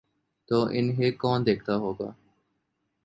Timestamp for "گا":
1.93-2.11